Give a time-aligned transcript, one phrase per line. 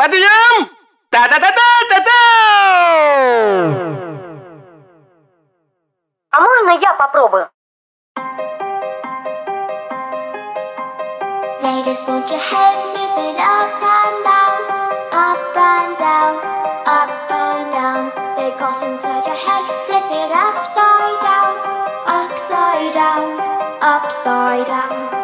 [0.00, 0.70] Подъем!
[1.10, 2.20] Та-та-та-та-та-та!
[6.30, 7.48] А можно я попробую?
[11.62, 14.60] They just want your head moving up and down,
[15.12, 16.32] up and down,
[16.86, 18.02] up and down.
[18.36, 21.52] They got inside your head, flip it upside down,
[22.06, 23.22] upside down,
[23.82, 25.23] upside down.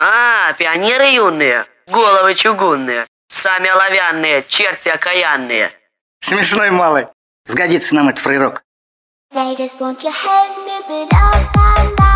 [0.00, 5.72] А, пионеры юные, головы чугунные, сами оловянные, черти окаянные.
[6.20, 7.08] Смешной малый.
[7.46, 8.62] Сгодится нам этот фрейрок.
[9.34, 12.07] They just want your head moving up and down,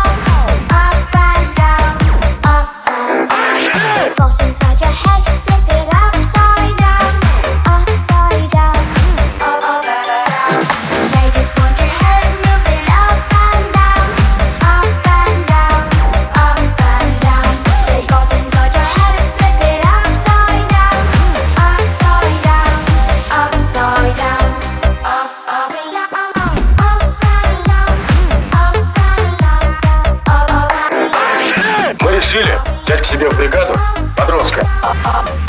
[33.03, 33.77] к себе в бригаду
[34.15, 34.65] подростка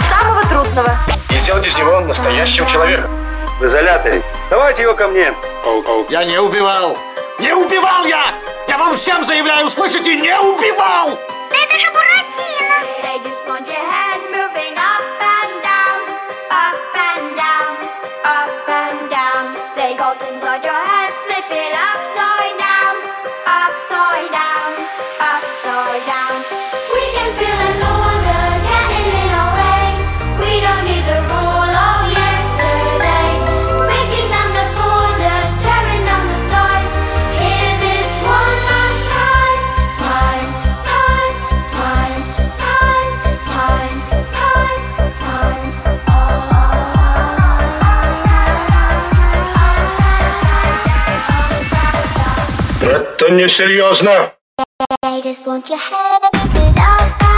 [0.08, 0.98] Самого трудного.
[1.30, 3.08] и сделать из него настоящего человека.
[3.60, 4.24] В изоляторе.
[4.50, 5.33] Давайте его ко мне.
[6.08, 6.98] Я не убивал!
[7.38, 8.34] Не убивал я!
[8.66, 11.16] Я вам всем заявляю, слышите, не убивал!
[14.32, 15.44] Moving up and
[52.84, 54.34] Это несерьезно.
[55.03, 57.32] They just want your head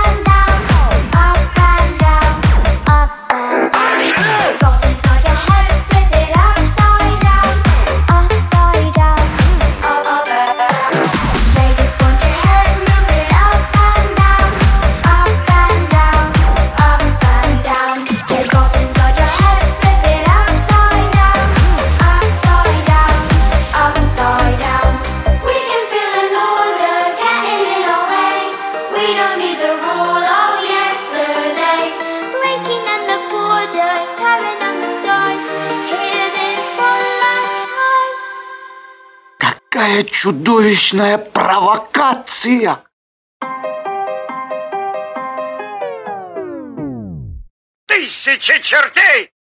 [39.76, 42.78] Какая чудовищная провокация!
[47.86, 49.35] Тысячи чертей!